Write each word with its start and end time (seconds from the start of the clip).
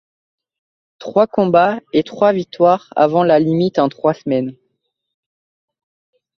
Trois 0.97 1.27
combats 1.27 1.79
et 1.93 2.01
trois 2.01 2.33
victoires 2.33 2.91
avant 2.95 3.23
la 3.23 3.39
limite 3.39 3.77
en 3.77 3.87
trois 3.87 4.15
semaines. 4.15 4.55